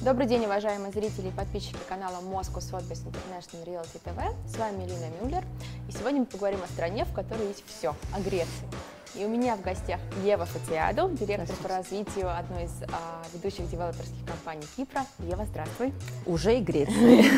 Добрый 0.00 0.28
день, 0.28 0.44
уважаемые 0.44 0.92
зрители 0.92 1.26
и 1.26 1.30
подписчики 1.32 1.76
канала 1.88 2.22
Moscow 2.22 2.60
Sotheby's 2.60 3.04
International 3.04 3.64
Realty 3.66 4.00
TV. 4.04 4.32
С 4.46 4.56
вами 4.56 4.84
Лина 4.84 5.10
Мюллер. 5.20 5.44
И 5.88 5.92
сегодня 5.92 6.20
мы 6.20 6.26
поговорим 6.26 6.62
о 6.62 6.68
стране, 6.68 7.04
в 7.04 7.12
которой 7.12 7.48
есть 7.48 7.64
все, 7.66 7.96
о 8.14 8.20
Греции. 8.20 8.68
И 9.14 9.24
у 9.24 9.28
меня 9.28 9.56
в 9.56 9.62
гостях 9.62 10.00
Ева 10.22 10.44
Фатиаду, 10.44 11.08
директор 11.10 11.56
по 11.62 11.68
развитию 11.68 12.36
одной 12.36 12.64
из 12.64 12.82
а, 12.82 13.22
ведущих 13.32 13.68
девелоперских 13.70 14.24
компаний 14.26 14.66
Кипра. 14.76 15.02
Ева, 15.20 15.44
здравствуй. 15.46 15.92
Уже 16.26 16.58
и 16.58 16.60
Греции. 16.60 17.24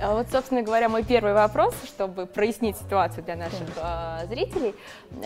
А 0.00 0.14
вот, 0.14 0.26
собственно 0.30 0.62
говоря, 0.62 0.88
мой 0.88 1.04
первый 1.04 1.32
вопрос, 1.32 1.74
чтобы 1.86 2.26
прояснить 2.26 2.76
ситуацию 2.76 3.24
для 3.24 3.36
наших 3.36 3.68
а, 3.76 4.26
зрителей. 4.26 4.74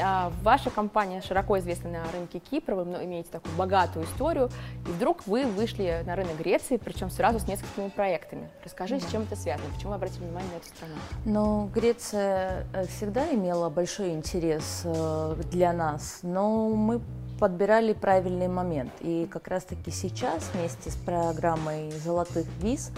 А, 0.01 0.33
ваша 0.43 0.71
компания 0.71 1.21
широко 1.21 1.59
известна 1.59 1.91
на 1.91 2.05
рынке 2.13 2.39
Кипра, 2.39 2.75
вы 2.75 2.83
имеете 3.05 3.31
такую 3.31 3.55
богатую 3.57 4.05
историю, 4.05 4.51
и 4.87 4.91
вдруг 4.91 5.27
вы 5.27 5.47
вышли 5.47 6.03
на 6.07 6.15
рынок 6.15 6.37
Греции, 6.39 6.77
причем 6.77 7.11
сразу 7.11 7.39
с 7.41 7.49
несколькими 7.49 7.89
проектами. 7.89 8.49
Расскажи, 8.65 9.01
с 9.01 9.11
чем 9.11 9.23
это 9.23 9.35
связано, 9.37 9.69
почему 9.75 9.91
вы 9.91 9.97
обратили 9.97 10.25
внимание 10.25 10.51
на 10.53 10.57
эту 10.57 10.67
страну? 10.67 10.95
Ну, 11.25 11.71
Греция 11.75 12.67
э, 12.73 12.87
всегда 12.87 13.29
имела 13.33 13.69
большой 13.71 14.11
интерес 14.11 14.83
э, 14.85 15.37
для 15.51 15.56
для 15.57 15.73
нас, 15.73 16.19
но 16.23 16.69
мы 16.69 17.01
подбирали 17.41 17.95
правильный 17.95 18.47
момент. 18.47 18.93
И 19.01 19.27
как 19.31 19.49
раз-таки 19.49 19.91
сейчас 19.91 20.51
вместе 20.53 20.91
с 20.91 20.97
программой 20.97 21.91
«Золотых 21.93 22.47
виз» 22.61 22.91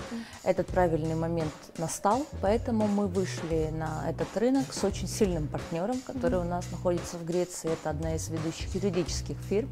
этот 0.43 0.67
правильный 0.67 1.15
момент 1.15 1.53
настал, 1.79 2.27
поэтому 2.43 2.89
мы 2.89 3.07
вышли 3.07 3.71
на 3.73 4.11
этот 4.11 4.37
рынок 4.37 4.73
с 4.73 4.83
очень 4.83 5.07
сильным 5.07 5.47
партнером, 5.47 6.01
который 6.01 6.41
у 6.41 6.45
нас 6.45 6.69
находится 6.73 7.17
в 7.17 7.25
Греции. 7.25 7.71
Это 7.71 7.91
одна 7.91 8.17
из 8.17 8.29
ведущих 8.29 8.75
юридических 8.75 9.37
фирм, 9.49 9.69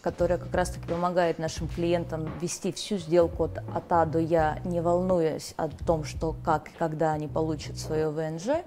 которая 0.00 0.38
как 0.38 0.54
раз-таки 0.54 0.86
помогает 0.86 1.40
нашим 1.40 1.66
клиентам 1.66 2.30
вести 2.40 2.70
всю 2.70 2.98
сделку 2.98 3.44
от, 3.44 3.58
от 3.58 3.90
А 3.90 4.06
до 4.06 4.20
Я, 4.20 4.60
не 4.64 4.80
волнуясь 4.80 5.54
о 5.56 5.68
том, 5.68 6.04
что 6.04 6.36
как 6.44 6.68
и 6.68 6.72
когда 6.78 7.12
они 7.12 7.26
получат 7.26 7.76
свое 7.76 8.08
ВНЖ. 8.08 8.62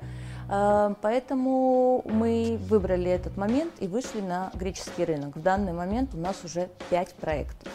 А, 0.49 0.95
поэтому 1.01 2.03
мы 2.05 2.57
выбрали 2.69 3.09
этот 3.09 3.37
момент 3.37 3.71
и 3.79 3.87
вышли 3.87 4.21
на 4.21 4.51
греческий 4.53 5.05
рынок. 5.05 5.35
В 5.35 5.41
данный 5.41 5.73
момент 5.73 6.13
у 6.13 6.17
нас 6.17 6.43
уже 6.43 6.69
пять 6.89 7.13
проектов. 7.15 7.71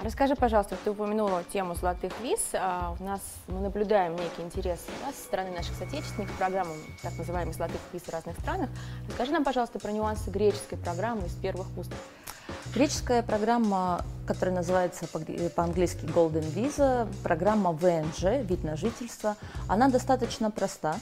А 0.00 0.02
расскажи, 0.02 0.34
пожалуйста, 0.34 0.76
ты 0.82 0.92
упомянула 0.92 1.44
тему 1.52 1.74
золотых 1.74 2.12
виз. 2.22 2.40
А, 2.54 2.96
у 2.98 3.04
нас 3.04 3.20
мы 3.48 3.60
наблюдаем 3.60 4.12
некий 4.12 4.40
интерес 4.42 4.80
да, 5.04 5.12
со 5.12 5.18
стороны 5.18 5.50
наших 5.50 5.76
соотечественников 5.76 6.34
программам 6.38 6.76
так 7.02 7.16
называемых 7.18 7.54
золотых 7.54 7.80
виз 7.92 8.02
в 8.02 8.08
разных 8.08 8.38
странах. 8.40 8.70
Расскажи 9.08 9.32
нам, 9.32 9.44
пожалуйста, 9.44 9.78
про 9.78 9.92
нюансы 9.92 10.30
греческой 10.30 10.78
программы 10.78 11.26
из 11.26 11.34
первых 11.34 11.66
уст. 11.76 11.92
Греческая 12.74 13.22
программа, 13.22 14.04
которая 14.26 14.54
называется 14.54 15.06
по-английски 15.06 16.04
Golden 16.04 16.50
Visa, 16.54 17.06
программа 17.22 17.72
ВНЖ, 17.72 18.44
вид 18.44 18.64
на 18.64 18.76
жительство, 18.76 19.36
она 19.68 19.88
достаточно 19.88 20.50
проста. 20.50 20.96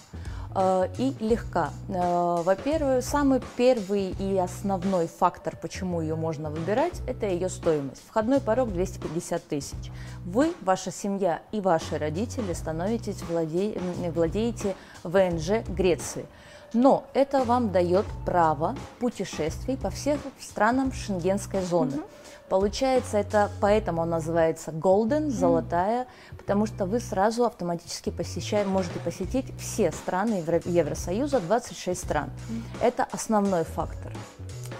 Э, 0.61 0.89
и 0.99 1.15
легка. 1.21 1.71
Э, 1.89 2.43
во-первых, 2.43 3.05
самый 3.05 3.41
первый 3.57 4.11
и 4.19 4.37
основной 4.37 5.07
фактор, 5.07 5.57
почему 5.57 6.01
ее 6.01 6.17
можно 6.17 6.51
выбирать, 6.51 7.01
это 7.07 7.27
ее 7.27 7.49
стоимость. 7.49 8.03
Входной 8.09 8.41
порог 8.41 8.73
250 8.73 9.43
тысяч. 9.45 9.93
Вы, 10.25 10.53
ваша 10.63 10.91
семья 10.91 11.43
и 11.53 11.61
ваши 11.61 11.97
родители 11.97 12.53
становитесь 12.55 13.23
владе... 13.23 13.79
владеете 14.13 14.75
ВНЖ 15.05 15.63
Греции. 15.69 16.27
Но 16.73 17.05
это 17.15 17.45
вам 17.45 17.73
дает 17.73 18.05
право 18.25 18.77
путешествий 18.99 19.77
по 19.77 19.91
всем 19.91 20.19
странам 20.41 20.93
шенгенской 20.93 21.63
зоны. 21.63 21.93
Mm-hmm. 21.93 22.05
Получается, 22.49 23.19
это 23.19 23.51
поэтому 23.61 24.03
он 24.03 24.11
называется 24.11 24.71
Golden, 24.71 25.29
золотая, 25.29 26.07
потому 26.37 26.65
что 26.67 26.87
вы 26.87 26.99
сразу 26.99 27.45
автоматически 27.45 28.11
посещаете, 28.11 28.69
можете 28.69 28.99
посетить 29.01 29.47
все 29.59 29.93
страны 29.93 30.43
Евросоюза, 30.65 31.41
26 31.41 32.01
стран. 32.01 32.31
Это 32.81 33.07
основной 33.13 33.65
фактор. 33.65 34.13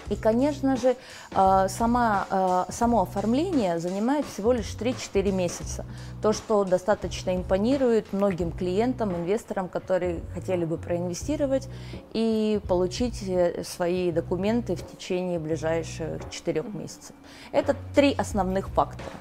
И, 0.09 0.15
конечно 0.15 0.75
же, 0.75 0.95
э, 1.31 1.67
сама, 1.69 2.27
э, 2.29 2.71
само 2.71 3.01
оформление 3.01 3.79
занимает 3.79 4.25
всего 4.25 4.51
лишь 4.51 4.73
3-4 4.75 5.31
месяца. 5.31 5.85
То, 6.21 6.33
что 6.33 6.63
достаточно 6.63 7.35
импонирует 7.35 8.11
многим 8.13 8.51
клиентам, 8.51 9.15
инвесторам, 9.15 9.69
которые 9.69 10.21
хотели 10.33 10.65
бы 10.65 10.77
проинвестировать 10.77 11.69
и 12.13 12.59
получить 12.67 13.23
э, 13.27 13.63
свои 13.63 14.11
документы 14.11 14.75
в 14.75 14.85
течение 14.85 15.39
ближайших 15.39 16.29
4 16.29 16.63
месяцев. 16.73 17.15
Это 17.51 17.75
три 17.93 18.13
основных 18.17 18.69
фактора. 18.69 19.11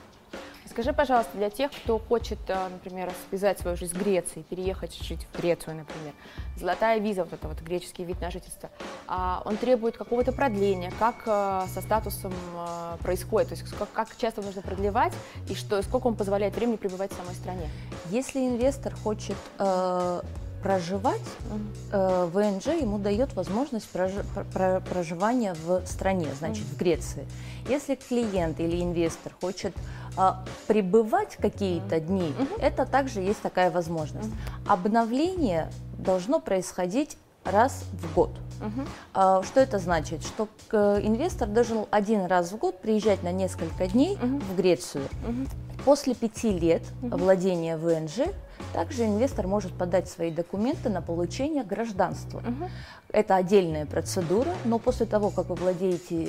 Скажи, 0.78 0.92
пожалуйста, 0.92 1.36
для 1.36 1.50
тех, 1.50 1.72
кто 1.72 1.98
хочет, 1.98 2.38
э, 2.46 2.68
например, 2.68 3.10
связать 3.30 3.58
свою 3.58 3.76
жизнь 3.76 3.96
с 3.96 3.98
Грецией, 3.98 4.44
переехать 4.44 4.94
жить 5.02 5.26
в 5.32 5.36
Грецию, 5.36 5.74
например, 5.74 6.12
золотая 6.56 7.00
виза, 7.00 7.24
вот 7.24 7.32
это 7.32 7.48
вот 7.48 7.60
греческий 7.62 8.04
вид 8.04 8.20
на 8.20 8.30
жительство, 8.30 8.70
а 9.08 9.42
он 9.44 9.56
требует 9.56 9.96
какого-то 9.96 10.30
продления, 10.30 10.92
как 11.00 11.16
э, 11.26 11.66
со 11.74 11.80
статусом 11.80 12.32
э, 12.32 12.96
происходит, 13.02 13.48
то 13.48 13.54
есть 13.56 13.74
как, 13.92 14.16
часто 14.18 14.40
нужно 14.40 14.62
продлевать 14.62 15.12
и 15.50 15.56
что, 15.56 15.82
сколько 15.82 16.06
он 16.06 16.14
позволяет 16.14 16.54
времени 16.54 16.76
пребывать 16.76 17.10
в 17.10 17.16
самой 17.16 17.34
стране? 17.34 17.68
Если 18.12 18.38
инвестор 18.38 18.94
хочет 18.94 19.36
проживать, 20.62 21.20
э, 21.92 22.28
ВНЖ 22.32 22.66
ему 22.80 22.98
дает 22.98 23.34
возможность 23.34 23.88
прожи, 23.88 24.24
про, 24.52 24.80
проживания 24.80 25.54
в 25.54 25.86
стране, 25.86 26.28
значит, 26.38 26.64
в 26.64 26.76
Греции. 26.76 27.26
Если 27.68 27.94
клиент 27.94 28.58
или 28.60 28.82
инвестор 28.82 29.32
хочет 29.40 29.74
э, 30.18 30.32
пребывать 30.66 31.36
какие-то 31.36 32.00
дни, 32.00 32.34
это 32.60 32.84
также 32.84 33.20
есть 33.20 33.40
такая 33.40 33.70
возможность. 33.70 34.30
Обновление 34.66 35.70
должно 35.98 36.40
происходить 36.40 37.16
раз 37.44 37.84
в 37.92 38.14
год. 38.14 38.30
Uh-huh. 39.14 39.44
Что 39.44 39.60
это 39.60 39.78
значит? 39.78 40.22
Что 40.24 40.48
инвестор 41.00 41.48
должен 41.48 41.86
один 41.90 42.26
раз 42.26 42.50
в 42.52 42.58
год 42.58 42.80
приезжать 42.80 43.22
на 43.22 43.30
несколько 43.30 43.86
дней 43.86 44.16
uh-huh. 44.16 44.40
в 44.40 44.56
Грецию. 44.56 45.04
Uh-huh. 45.26 45.48
После 45.84 46.14
пяти 46.14 46.50
лет 46.50 46.82
uh-huh. 47.00 47.16
владения 47.16 47.76
ВНЖ 47.76 48.32
также 48.72 49.06
инвестор 49.06 49.46
может 49.46 49.72
подать 49.72 50.08
свои 50.08 50.30
документы 50.30 50.88
на 50.88 51.00
получение 51.00 51.64
гражданства. 51.64 52.38
Угу. 52.38 52.68
Это 53.10 53.36
отдельная 53.36 53.86
процедура, 53.86 54.50
но 54.66 54.78
после 54.78 55.06
того, 55.06 55.30
как 55.30 55.46
вы 55.48 55.54
владеете 55.54 56.28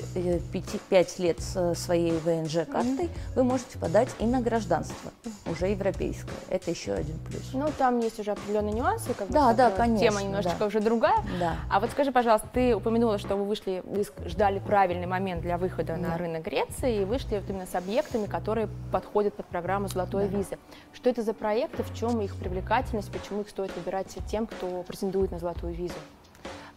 5, 0.54 0.82
5 0.90 1.20
лет 1.20 1.40
своей 1.76 2.14
ВНЖ-картой, 2.20 3.06
угу. 3.06 3.12
вы 3.36 3.44
можете 3.44 3.78
подать 3.78 4.10
и 4.20 4.26
на 4.26 4.40
гражданство, 4.40 5.12
уже 5.46 5.68
европейское. 5.68 6.34
Это 6.50 6.72
еще 6.72 6.94
один 6.94 7.20
плюс. 7.20 7.50
Ну, 7.54 7.68
там 7.78 8.00
есть 8.00 8.18
уже 8.20 8.32
определенные 8.32 8.74
нюансы, 8.74 9.14
как 9.14 9.30
да, 9.30 9.50
бы, 9.50 9.58
да, 9.58 9.72
конечно, 9.72 10.08
тема 10.08 10.24
немножечко 10.24 10.60
да. 10.60 10.66
уже 10.68 10.80
другая. 10.80 11.18
Да. 11.38 11.56
А 11.70 11.82
вот 11.82 11.92
скажи, 11.92 12.14
пожалуйста, 12.14 12.48
ты 12.54 12.74
упомянула, 12.74 13.18
что 13.18 13.36
вы 13.36 13.44
вышли, 13.44 13.84
вы 13.84 14.06
ждали 14.26 14.60
правильный 14.60 15.08
момент 15.08 15.42
для 15.42 15.58
выхода 15.58 15.98
да. 15.98 16.10
на 16.10 16.18
рынок 16.18 16.44
Греции 16.44 17.02
и 17.02 17.06
вышли 17.06 17.36
вот 17.36 17.50
именно 17.50 17.66
с 17.66 17.76
объектами, 17.76 18.26
которые 18.26 18.70
подходят 18.94 19.34
под 19.34 19.48
программу 19.48 19.90
«Золотой 19.90 20.30
да. 20.30 20.38
визы». 20.38 20.58
Что 20.94 21.10
это 21.10 21.24
за 21.24 21.34
проекты, 21.34 21.84
в 21.84 21.94
чем 21.94 22.22
их 22.22 22.38
привлекательность, 22.38 23.12
почему 23.12 23.42
их 23.42 23.50
стоит 23.50 23.76
выбирать 23.76 24.18
тем, 24.32 24.48
кто 24.48 24.84
претендует 24.84 25.32
на 25.32 25.40
золотую 25.40 25.74
визу? 25.74 25.96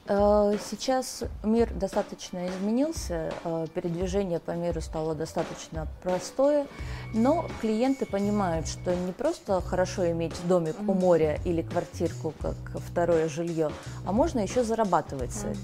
Э, 0.07 0.57
сейчас 0.71 1.23
мир 1.45 1.73
достаточно 1.73 2.49
изменился, 2.49 3.33
э, 3.45 3.67
передвижение 3.73 4.41
по 4.41 4.51
миру 4.51 4.81
стало 4.81 5.15
достаточно 5.15 5.87
простое, 6.03 6.67
но 7.15 7.47
клиенты 7.61 8.05
понимают, 8.05 8.67
что 8.67 8.95
не 8.97 9.13
просто 9.13 9.61
хорошо 9.61 10.11
иметь 10.11 10.35
домик 10.49 10.75
у 10.89 10.95
моря 10.95 11.39
или 11.45 11.63
квартирку 11.63 12.35
как 12.41 12.57
второе 12.81 13.29
жилье, 13.29 13.71
а 14.05 14.13
можно 14.13 14.41
еще 14.41 14.65
зарабатывать 14.65 15.33
с 15.33 15.45
этим. 15.45 15.61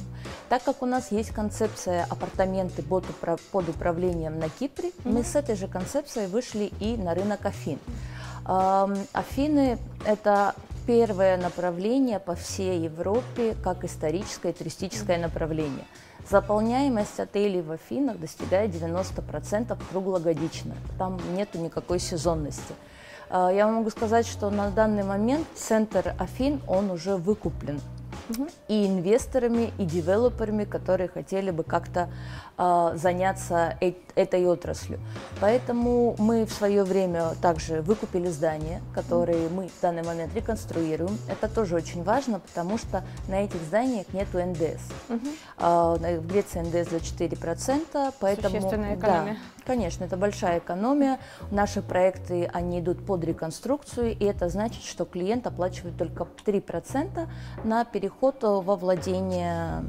Так 0.49 0.63
как 0.63 0.83
у 0.83 0.87
нас 0.87 1.11
есть 1.11 1.31
концепция 1.31 2.07
апартаменты 2.09 2.83
под 2.83 3.69
управлением 3.69 4.39
на 4.39 4.49
Кипре, 4.49 4.93
мы 5.05 5.25
с 5.25 5.35
этой 5.35 5.57
же 5.57 5.67
концепцией 5.67 6.29
вышли 6.29 6.73
и 6.79 6.97
на 6.97 7.15
рынок 7.15 7.45
Афин. 7.45 7.79
Афины– 9.13 9.79
это 10.07 10.55
первое 10.89 11.37
направление 11.37 12.19
по 12.19 12.35
всей 12.35 12.81
Европе 12.81 13.55
как 13.63 13.85
историческое 13.85 14.55
туристическое 14.55 15.19
направление. 15.19 15.85
Заполняемость 16.31 17.21
отелей 17.21 17.61
в 17.61 17.73
Афинах 17.73 18.19
достигает 18.19 18.71
90% 18.71 19.79
круглогодично. 19.91 20.75
Там 20.97 21.21
нет 21.37 21.55
никакой 21.55 21.99
сезонности. 21.99 22.73
А, 23.29 23.51
я 23.53 23.69
могу 23.69 23.91
сказать, 23.91 24.27
что 24.27 24.49
на 24.49 24.71
данный 24.71 25.05
момент 25.05 25.47
центр 25.55 26.15
Афин, 26.19 26.63
он 26.67 26.91
уже 26.91 27.17
выкуплен 27.17 27.83
и 28.69 28.87
инвесторами, 28.87 29.73
и 29.79 29.85
девелоперами, 29.85 30.65
которые 30.65 31.09
хотели 31.09 31.51
бы 31.51 31.65
как-то 31.65 32.11
э, 32.57 32.93
заняться 32.95 33.77
э 33.81 33.93
этой 34.15 34.45
отраслью. 34.47 34.99
Поэтому 35.41 36.17
мы 36.19 36.45
в 36.45 36.53
свое 36.53 36.83
время 36.83 37.35
также 37.41 37.83
выкупили 37.83 38.27
здания, 38.27 38.83
которые 38.93 39.49
мы 39.49 39.69
в 39.69 39.81
данный 39.81 40.03
момент 40.03 40.35
реконструируем. 40.35 41.17
Это 41.29 41.49
тоже 41.49 41.77
очень 41.77 42.03
важно, 42.03 42.41
потому 42.41 42.79
что 42.79 43.05
на 43.29 43.45
этих 43.45 43.61
зданиях 43.63 44.07
нет 44.13 44.27
НДС. 44.35 44.83
Угу. 45.09 45.29
Э, 45.59 46.19
в 46.19 46.27
Греции 46.27 46.61
НДС 46.61 46.91
за 46.91 46.97
4%, 46.97 48.15
поэтому... 48.19 48.49
Существенная 48.49 48.97
экономия. 48.97 49.35
Да, 49.35 49.39
Конечно, 49.69 50.05
это 50.05 50.17
большая 50.17 50.61
экономия. 50.61 51.19
Наши 51.51 51.83
проекты, 51.83 52.51
они 52.55 52.81
идут 52.81 53.05
под 53.05 53.23
реконструкцию, 53.23 54.17
и 54.17 54.25
это 54.25 54.49
значит, 54.49 54.83
что 54.83 55.05
клиент 55.05 55.47
оплачивает 55.47 55.99
только 55.99 56.27
3% 56.47 57.29
на 57.65 57.85
переход 57.85 58.37
во 58.41 58.77
владение 58.77 59.85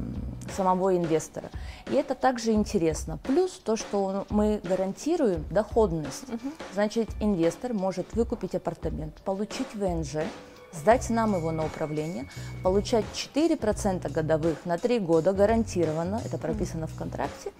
самого 0.54 0.94
инвестора. 0.94 1.48
И 1.90 1.94
это 1.94 2.14
также 2.14 2.52
интересно. 2.52 3.18
Плюс 3.22 3.52
то, 3.52 3.76
что 3.76 4.26
мы 4.28 4.60
гарантируем 4.62 5.46
доходность. 5.50 6.26
Значит, 6.74 7.08
инвестор 7.18 7.72
может 7.72 8.12
выкупить 8.12 8.54
апартамент, 8.54 9.14
получить 9.22 9.74
ВНЖ, 9.74 10.24
сдать 10.72 11.10
нам 11.10 11.36
его 11.36 11.50
на 11.52 11.64
управление, 11.64 12.26
получать 12.62 13.04
4% 13.14 14.10
годовых 14.10 14.64
на 14.64 14.78
3 14.78 14.98
года 15.00 15.32
гарантированно, 15.32 16.20
это 16.24 16.38
прописано 16.38 16.86
в 16.86 16.94
контракте, 16.94 17.52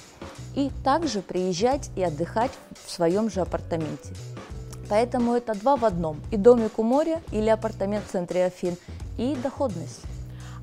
и 0.55 0.71
также 0.85 1.23
приезжать 1.23 1.91
и 1.97 2.03
отдыхать 2.03 2.53
в 2.85 2.91
своем 2.91 3.31
же 3.31 3.41
апартаменте. 3.41 4.15
Поэтому 4.89 5.35
это 5.35 5.55
два 5.55 5.77
в 5.77 5.85
одном. 5.85 6.21
И 6.33 6.37
домик 6.37 6.79
у 6.79 6.83
моря, 6.83 7.23
или 7.31 7.49
апартамент 7.49 8.05
в 8.07 8.11
центре 8.11 8.47
Афин, 8.47 8.77
и 9.19 9.37
доходность. 9.37 10.01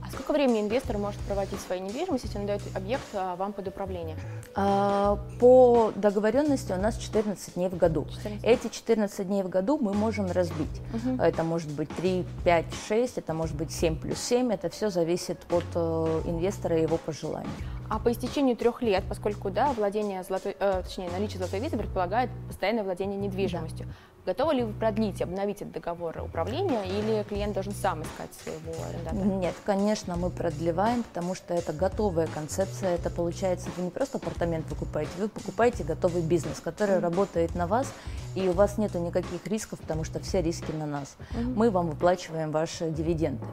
А 0.07 0.11
сколько 0.11 0.31
времени 0.31 0.61
инвестор 0.61 0.97
может 0.97 1.19
проводить 1.21 1.59
свою 1.59 1.83
недвижимость, 1.83 2.23
если 2.23 2.37
он 2.39 2.45
дает 2.45 2.61
объект 2.73 3.03
а, 3.13 3.35
вам 3.35 3.51
под 3.51 3.67
управление? 3.67 4.15
А, 4.55 5.19
по 5.39 5.91
договоренности 5.95 6.71
у 6.71 6.77
нас 6.77 6.97
14 6.97 7.55
дней 7.55 7.67
в 7.67 7.75
году. 7.75 8.05
14. 8.23 8.43
Эти 8.43 8.69
14 8.69 9.27
дней 9.27 9.43
в 9.43 9.49
году 9.49 9.77
мы 9.77 9.93
можем 9.93 10.31
разбить. 10.31 10.81
Угу. 10.93 11.21
Это 11.21 11.43
может 11.43 11.69
быть 11.71 11.89
3, 11.97 12.25
5, 12.45 12.65
6, 12.87 13.17
это 13.17 13.33
может 13.33 13.55
быть 13.55 13.71
7 13.71 13.99
плюс 13.99 14.19
7. 14.19 14.53
Это 14.53 14.69
все 14.69 14.89
зависит 14.89 15.39
от 15.51 15.65
э, 15.75 16.21
инвестора 16.25 16.77
и 16.77 16.83
его 16.83 16.97
пожеланий. 16.97 17.49
А 17.89 17.99
по 17.99 18.11
истечению 18.11 18.55
трех 18.55 18.81
лет, 18.81 19.03
поскольку 19.07 19.49
да, 19.49 19.73
владение 19.73 20.23
золотой, 20.23 20.55
э, 20.57 20.81
точнее 20.83 21.09
наличие 21.09 21.39
золотой 21.39 21.59
визы 21.59 21.77
предполагает 21.77 22.29
постоянное 22.47 22.83
владение 22.83 23.17
недвижимостью. 23.17 23.87
Да. 23.87 23.93
Готовы 24.27 24.55
ли 24.55 24.63
вы 24.63 24.73
продлить, 24.73 25.21
обновить 25.21 25.61
этот 25.61 25.75
договор 25.75 26.21
управления 26.21 26.83
или 26.83 27.23
клиент 27.23 27.53
должен 27.53 27.71
сам 27.71 28.03
искать 28.03 28.29
своего 28.43 28.73
арендатора? 28.89 29.23
Нет, 29.23 29.55
конечно, 29.65 30.17
мы 30.17 30.29
продлеваем, 30.29 31.03
потому 31.03 31.33
что 31.33 31.53
это 31.53 31.71
готовая 31.71 32.27
концепция. 32.27 32.95
Это 32.95 33.09
получается, 33.09 33.69
вы 33.77 33.83
не 33.83 33.89
просто 33.89 34.17
апартамент 34.17 34.65
покупаете, 34.65 35.11
вы 35.17 35.29
покупаете 35.29 35.85
готовый 35.85 36.23
бизнес, 36.23 36.59
который 36.59 36.97
mm-hmm. 36.97 36.99
работает 36.99 37.55
на 37.55 37.67
вас, 37.67 37.93
и 38.37 38.47
у 38.49 38.53
вас 38.53 38.77
нет 38.77 38.93
никаких 38.93 39.47
рисков, 39.47 39.79
потому 39.79 40.03
что 40.03 40.19
все 40.19 40.41
риски 40.41 40.71
на 40.71 40.85
нас. 40.85 41.17
Мы 41.33 41.71
вам 41.71 41.89
выплачиваем 41.89 42.51
ваши 42.51 42.91
дивиденды. 42.91 43.43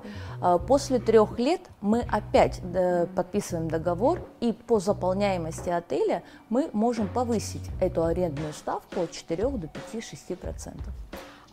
Mm-hmm. 0.40 0.66
После 0.66 0.98
трех 0.98 1.38
лет 1.38 1.62
мы 1.80 2.00
опять 2.00 2.60
э, 2.62 3.06
подписываем 3.06 3.68
договор, 3.68 4.20
и 4.40 4.52
по 4.52 4.80
заполняемости 4.80 5.70
отеля 5.70 6.22
мы 6.50 6.68
можем 6.74 7.08
повысить 7.08 7.68
эту 7.80 8.04
арендную 8.04 8.52
ставку 8.52 9.00
от 9.00 9.10
4 9.10 9.48
до 9.48 9.70
5-6%. 9.92 10.78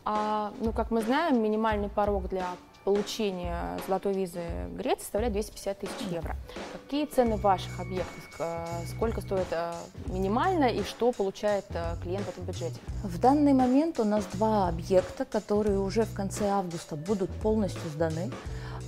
А, 0.03 0.51
ну, 0.59 0.73
как 0.73 0.91
мы 0.91 1.01
знаем, 1.01 1.41
минимальный 1.41 1.89
порог 1.89 2.27
для 2.27 2.47
получения 2.83 3.77
золотой 3.87 4.13
визы 4.13 4.41
Греции 4.75 5.03
составляет 5.03 5.33
250 5.33 5.79
тысяч 5.79 5.91
евро. 6.09 6.35
Какие 6.73 7.05
цены 7.05 7.37
ваших 7.37 7.79
объектов? 7.79 8.41
Сколько 8.87 9.21
стоит 9.21 9.47
э, 9.51 9.73
минимально 10.07 10.65
и 10.65 10.83
что 10.83 11.11
получает 11.11 11.65
э, 11.69 11.95
клиент 12.01 12.25
в 12.25 12.29
этом 12.29 12.45
бюджете? 12.45 12.79
В 13.03 13.19
данный 13.19 13.53
момент 13.53 13.99
у 13.99 14.03
нас 14.03 14.25
два 14.33 14.67
объекта, 14.67 15.25
которые 15.25 15.79
уже 15.79 16.03
в 16.03 16.13
конце 16.13 16.49
августа 16.49 16.95
будут 16.95 17.29
полностью 17.29 17.89
сданы. 17.89 18.31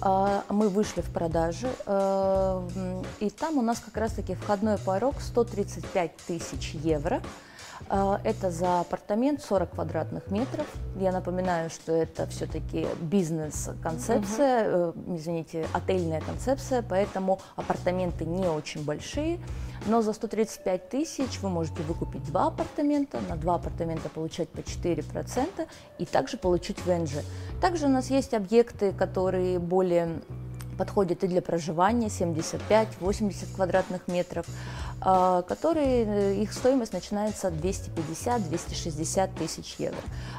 А, 0.02 0.44
мы 0.50 0.70
вышли 0.70 1.02
в 1.02 1.12
продажи, 1.14 1.70
э, 1.86 3.04
и 3.20 3.30
там 3.30 3.58
у 3.58 3.62
нас 3.62 3.80
как 3.80 3.96
раз-таки 3.98 4.36
входной 4.36 4.78
порог 4.78 5.22
135 5.22 6.18
тысяч 6.28 6.74
евро– 6.74 7.22
это 7.90 8.52
за 8.52 8.82
апартамент 8.82 9.42
40 9.42 9.72
квадратных 9.72 10.32
метров. 10.32 10.66
Я 11.00 11.12
напоминаю, 11.12 11.70
что 11.70 11.92
это 11.92 12.28
все-таки 12.28 12.88
бизнес-концепция, 13.02 14.90
угу. 14.90 15.16
извините, 15.16 15.66
отельная 15.74 16.22
концепция, 16.22 16.82
поэтому 16.82 17.40
апартаменты 17.56 18.26
не 18.26 18.48
очень 18.48 18.84
большие. 18.84 19.40
Но 19.86 20.02
за 20.02 20.14
135 20.14 20.90
тысяч 20.90 21.42
вы 21.42 21.50
можете 21.50 21.84
выкупить 21.84 22.24
два 22.24 22.48
апартамента, 22.48 23.20
на 23.28 23.36
два 23.36 23.56
апартамента 23.56 24.08
получать 24.10 24.50
по 24.50 24.60
4% 24.60 25.68
и 26.00 26.06
также 26.06 26.38
получить 26.38 26.86
ВНЖ. 26.86 27.16
Также 27.62 27.88
у 27.88 27.90
нас 27.90 28.10
есть 28.10 28.34
объекты, 28.34 28.94
которые 28.94 29.60
более 29.60 30.22
подходят 30.74 31.24
и 31.24 31.28
для 31.28 31.42
проживания 31.42 32.08
75-80 32.08 33.56
квадратных 33.56 34.08
метров, 34.08 34.46
а, 34.48 34.83
которые, 35.04 36.06
э, 36.06 36.36
их 36.36 36.54
стоимость 36.54 36.94
начинается 36.94 37.50
от 37.50 37.56
250-260 37.56 39.30
тысяч 39.38 39.76
евро. 39.78 39.98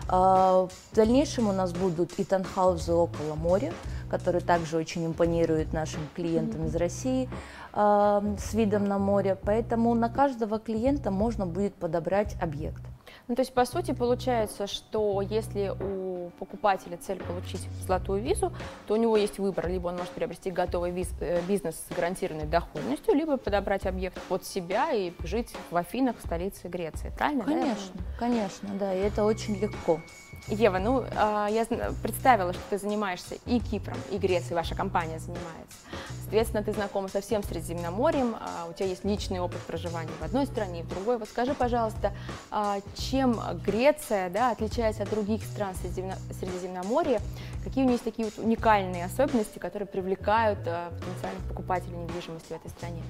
А, 0.08 0.66
в 0.66 0.94
дальнейшем 0.94 1.48
у 1.48 1.52
нас 1.52 1.72
будут 1.72 2.18
и 2.18 2.24
танхаузы 2.24 2.92
около 2.92 3.34
моря, 3.34 3.72
которые 4.10 4.40
также 4.40 4.76
очень 4.76 5.04
импонируют 5.06 5.72
нашим 5.72 6.00
клиентам 6.14 6.66
из 6.66 6.76
России 6.76 7.28
а, 7.72 8.22
с 8.38 8.54
видом 8.54 8.84
на 8.84 8.98
море, 8.98 9.36
поэтому 9.42 9.94
на 9.94 10.08
каждого 10.08 10.58
клиента 10.58 11.10
можно 11.10 11.46
будет 11.46 11.74
подобрать 11.74 12.36
объект. 12.40 12.82
Ну, 13.26 13.34
то 13.34 13.40
есть, 13.40 13.54
по 13.54 13.64
сути, 13.64 13.92
получается, 13.92 14.66
что 14.66 15.22
если 15.22 15.68
у 15.68 16.03
покупателя 16.38 16.96
цель 16.96 17.18
получить 17.22 17.66
золотую 17.86 18.22
визу, 18.22 18.52
то 18.86 18.94
у 18.94 18.96
него 18.96 19.16
есть 19.16 19.38
выбор. 19.38 19.68
Либо 19.68 19.88
он 19.88 19.96
может 19.96 20.12
приобрести 20.12 20.50
готовый 20.50 20.90
виз, 20.90 21.08
э, 21.20 21.40
бизнес 21.46 21.76
с 21.76 21.94
гарантированной 21.94 22.46
доходностью, 22.46 23.14
либо 23.14 23.36
подобрать 23.36 23.86
объект 23.86 24.20
под 24.22 24.44
себя 24.44 24.92
и 24.92 25.12
жить 25.20 25.52
в 25.70 25.76
Афинах, 25.76 26.16
столице 26.24 26.68
Греции. 26.68 27.12
Правильно? 27.16 27.44
Конечно, 27.44 27.94
да? 27.94 28.02
конечно, 28.18 28.68
да, 28.74 28.94
и 28.94 28.98
это 28.98 29.24
очень 29.24 29.56
легко. 29.56 30.00
Ева, 30.48 30.78
ну, 30.78 31.04
а, 31.16 31.48
я 31.48 31.64
представила, 32.02 32.52
что 32.52 32.62
ты 32.70 32.78
занимаешься 32.78 33.36
и 33.46 33.60
Кипром, 33.60 33.96
и 34.10 34.18
Грецией, 34.18 34.54
ваша 34.54 34.74
компания 34.74 35.18
занимается. 35.18 35.78
Соответственно, 36.22 36.62
ты 36.62 36.72
знакома 36.72 37.08
со 37.08 37.20
всем 37.20 37.42
Средиземноморьем, 37.42 38.36
а, 38.36 38.68
у 38.68 38.72
тебя 38.72 38.86
есть 38.86 39.04
личный 39.04 39.40
опыт 39.40 39.60
проживания 39.60 40.10
в 40.20 40.24
одной 40.24 40.46
стране 40.46 40.80
и 40.80 40.82
в 40.82 40.88
другой. 40.88 41.18
Вот 41.18 41.28
скажи, 41.28 41.54
пожалуйста, 41.54 42.12
а, 42.50 42.78
чем 42.96 43.38
Греция 43.64 44.30
да, 44.30 44.50
отличается 44.50 45.02
от 45.02 45.10
других 45.10 45.42
стран 45.44 45.74
Средиземноморья? 45.74 47.20
Какие 47.62 47.84
у 47.84 47.86
нее 47.86 47.94
есть 47.94 48.04
такие 48.04 48.26
вот 48.26 48.44
уникальные 48.44 49.04
особенности, 49.04 49.58
которые 49.58 49.86
привлекают 49.86 50.58
потенциальных 50.58 51.44
покупателей 51.48 51.96
недвижимости 51.96 52.48
в 52.48 52.56
этой 52.56 52.70
стране? 52.70 53.02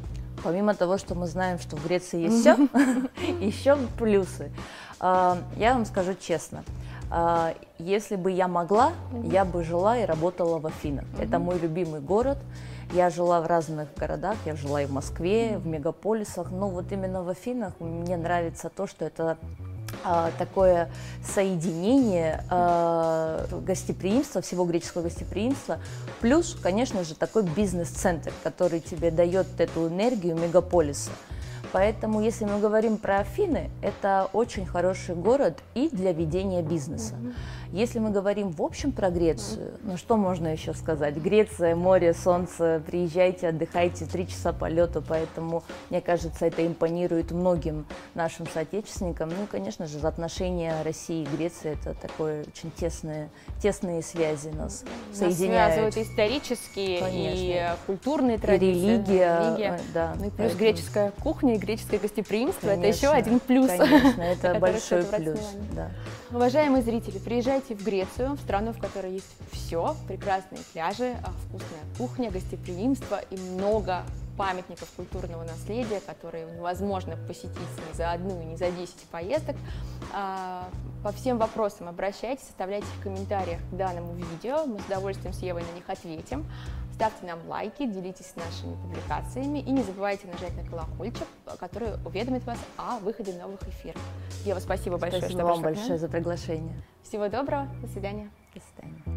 Помимо 0.42 0.74
того, 0.74 0.98
что 0.98 1.14
мы 1.14 1.26
знаем, 1.26 1.58
что 1.58 1.76
в 1.76 1.84
Греции 1.84 2.22
есть 2.22 2.40
все, 2.40 2.56
еще 3.40 3.76
плюсы. 3.98 4.52
Я 5.00 5.38
вам 5.74 5.86
скажу 5.86 6.14
честно– 6.14 6.64
а, 7.10 7.54
если 7.78 8.16
бы 8.16 8.32
я 8.32 8.48
могла, 8.48 8.92
я 9.22 9.44
бы 9.44 9.62
жила 9.62 9.96
и 9.98 10.04
работала 10.04 10.58
в 10.58 10.66
Афинах. 10.66 11.04
Это 11.18 11.38
мой 11.38 11.58
любимый 11.58 12.00
город. 12.00 12.38
Я 12.94 13.10
жила 13.10 13.40
в 13.40 13.46
разных 13.48 13.88
городах, 13.96 14.36
я 14.46 14.54
жила 14.54 14.80
и 14.80 14.86
в 14.86 14.92
Москве, 14.92 15.58
в 15.58 15.66
мегаполисах, 15.66 16.52
но 16.52 16.68
вот 16.68 16.92
именно 16.92 17.24
в 17.24 17.28
Афинах 17.28 17.72
мне 17.80 18.16
нравится 18.16 18.70
то, 18.70 18.86
что 18.86 19.04
это 19.04 19.36
а, 20.04 20.30
такое 20.38 20.88
соединение 21.26 22.44
а, 22.50 23.48
гостеприимства, 23.66 24.42
всего 24.42 24.64
греческого 24.64 25.02
гостеприимства, 25.02 25.80
плюс, 26.20 26.56
конечно 26.62 27.02
же, 27.02 27.16
такой 27.16 27.42
бизнес-центр, 27.42 28.32
который 28.44 28.78
тебе 28.78 29.10
дает 29.10 29.48
эту 29.58 29.88
энергию 29.88 30.36
мегаполиса. 30.36 31.10
Поэтому, 31.72 32.20
если 32.20 32.44
мы 32.44 32.60
говорим 32.60 32.96
про 32.96 33.18
Афины, 33.18 33.68
это 33.82 34.28
очень 34.32 34.64
хороший 34.64 35.16
город 35.16 35.58
и 35.74 35.88
для 35.88 36.12
ведения 36.12 36.62
бизнеса. 36.62 37.14
Mm-hmm. 37.14 37.34
Если 37.74 37.98
мы 37.98 38.10
говорим 38.10 38.50
в 38.50 38.62
общем 38.62 38.92
про 38.92 39.10
Грецию, 39.10 39.72
ну 39.82 39.96
что 39.96 40.16
можно 40.16 40.46
еще 40.46 40.74
сказать? 40.74 41.16
Греция, 41.16 41.74
море, 41.74 42.14
солнце, 42.14 42.80
приезжайте, 42.86 43.48
отдыхайте, 43.48 44.06
три 44.06 44.28
часа 44.28 44.52
полета, 44.52 45.02
поэтому, 45.02 45.64
мне 45.90 46.00
кажется, 46.00 46.46
это 46.46 46.64
импонирует 46.64 47.32
многим 47.32 47.84
нашим 48.14 48.46
соотечественникам. 48.46 49.30
Ну, 49.30 49.48
конечно 49.50 49.88
же, 49.88 49.98
отношения 50.06 50.82
России 50.84 51.24
и 51.24 51.36
Греции 51.36 51.72
это 51.72 51.94
такое 52.00 52.42
очень 52.42 52.70
тесные, 52.70 53.28
тесные 53.60 54.02
связи 54.02 54.50
нас, 54.50 54.84
нас 55.10 55.18
соединяют. 55.18 55.74
связывают 55.74 55.96
исторические 55.96 57.00
конечно. 57.00 57.40
и 57.40 57.86
культурные 57.86 58.38
традиции. 58.38 58.68
И 58.68 58.84
религия, 58.84 59.40
религия. 59.48 59.80
да. 59.92 60.14
Ну 60.16 60.26
и 60.26 60.30
плюс 60.30 60.36
поэтому... 60.36 60.60
греческая 60.60 61.10
кухня 61.24 61.54
и 61.56 61.58
греческое 61.58 61.98
гостеприимство, 61.98 62.68
это 62.68 62.86
еще 62.86 63.08
один 63.08 63.40
плюс. 63.40 63.66
Конечно, 63.66 64.22
это 64.22 64.54
большой 64.60 65.02
плюс, 65.02 65.40
да. 65.74 65.90
Уважаемые 66.34 66.82
зрители, 66.82 67.18
приезжайте 67.18 67.76
в 67.76 67.84
Грецию, 67.84 68.32
в 68.32 68.40
страну, 68.40 68.72
в 68.72 68.78
которой 68.80 69.12
есть 69.12 69.36
все, 69.52 69.94
прекрасные 70.08 70.60
пляжи, 70.72 71.14
а, 71.22 71.30
вкусная 71.46 71.84
кухня, 71.96 72.28
гостеприимство 72.28 73.20
и 73.30 73.36
много 73.36 74.02
памятников 74.36 74.90
культурного 74.96 75.44
наследия, 75.44 76.00
которые 76.00 76.46
невозможно 76.46 77.16
посетить 77.28 77.52
ни 77.52 77.96
за 77.96 78.10
одну, 78.10 78.42
ни 78.42 78.56
за 78.56 78.72
10 78.72 78.96
поездок. 79.12 79.54
А, 80.12 80.68
по 81.04 81.12
всем 81.12 81.38
вопросам 81.38 81.86
обращайтесь, 81.86 82.48
оставляйте 82.48 82.88
в 82.98 83.02
комментариях 83.04 83.60
к 83.70 83.76
данному 83.76 84.14
видео, 84.14 84.66
мы 84.66 84.80
с 84.80 84.86
удовольствием 84.86 85.32
с 85.32 85.38
Евой 85.38 85.62
на 85.62 85.76
них 85.76 85.84
ответим. 85.86 86.46
Ставьте 86.94 87.26
нам 87.26 87.40
лайки, 87.48 87.86
делитесь 87.86 88.34
нашими 88.36 88.76
публикациями 88.76 89.58
и 89.58 89.70
не 89.72 89.82
забывайте 89.82 90.28
нажать 90.28 90.54
на 90.56 90.62
колокольчик, 90.62 91.26
который 91.58 91.94
уведомит 92.06 92.44
вас 92.44 92.58
о 92.76 93.00
выходе 93.00 93.32
новых 93.32 93.60
эфиров. 93.62 94.00
Ева, 94.44 94.60
спасибо 94.60 94.96
большое, 94.96 95.22
спасибо 95.22 95.40
что 95.40 95.48
вам 95.48 95.62
большое 95.62 95.98
за 95.98 96.08
приглашение. 96.08 96.80
Всего 97.02 97.28
доброго, 97.28 97.66
до 97.82 97.88
свидания. 97.88 98.30
До 98.54 98.60
свидания. 98.60 99.13